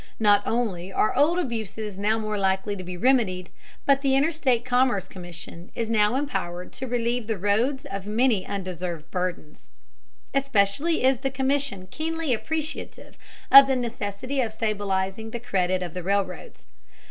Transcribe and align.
Not 0.19 0.41
only 0.47 0.91
are 0.91 1.15
old 1.15 1.37
abuses 1.37 1.95
now 1.95 2.17
more 2.17 2.35
likely 2.35 2.75
to 2.75 2.83
be 2.83 2.97
remedied, 2.97 3.51
but 3.85 4.01
the 4.01 4.15
Interstate 4.15 4.65
Commerce 4.65 5.07
Commission 5.07 5.71
is 5.75 5.91
now 5.91 6.15
empowered 6.15 6.71
to 6.71 6.87
relieve 6.87 7.27
the 7.27 7.37
roads 7.37 7.85
of 7.85 8.07
many 8.07 8.43
undeserved 8.43 9.11
burdens. 9.11 9.69
Especially 10.33 11.03
is 11.03 11.19
the 11.19 11.29
Commission 11.29 11.85
keenly 11.85 12.33
appreciative 12.33 13.15
of 13.51 13.67
the 13.67 13.75
necessity 13.75 14.41
of 14.41 14.51
stabilizing 14.53 15.29
the 15.29 15.39
credit 15.39 15.83
of 15.83 15.93
the 15.93 16.01
railroads. 16.01 16.65